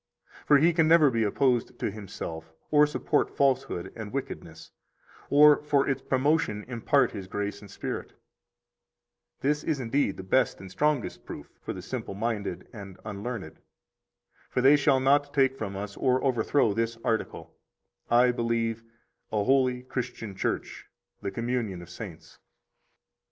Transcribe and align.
For 0.47 0.57
He 0.57 0.73
can 0.73 0.87
never 0.87 1.11
be 1.11 1.23
opposed 1.23 1.77
to 1.77 1.91
Himself, 1.91 2.51
or 2.71 2.87
support 2.87 3.29
falsehood 3.37 3.93
and 3.95 4.11
wickedness, 4.11 4.71
or 5.29 5.61
for 5.61 5.87
its 5.87 6.01
promotion 6.01 6.65
impart 6.67 7.11
His 7.11 7.27
grace 7.27 7.61
and 7.61 7.69
Spirit. 7.69 8.13
51 9.41 9.41
This 9.41 9.63
is 9.63 9.79
indeed 9.79 10.17
the 10.17 10.23
best 10.23 10.59
and 10.59 10.71
strongest 10.71 11.23
proof 11.23 11.51
for 11.61 11.71
the 11.71 11.83
simple 11.83 12.15
minded 12.15 12.67
and 12.73 12.97
unlearned. 13.05 13.59
For 14.49 14.59
they 14.59 14.75
shall 14.75 14.99
not 14.99 15.35
take 15.35 15.55
from 15.55 15.75
us 15.75 15.95
or 15.95 16.23
overthrow 16.23 16.73
this 16.73 16.97
article: 17.03 17.53
I 18.09 18.31
believe 18.31 18.83
a 19.31 19.43
holy 19.43 19.83
Christian 19.83 20.33
Church, 20.35 20.87
the 21.21 21.29
communion 21.29 21.79
of 21.83 21.91
saints. 21.91 22.39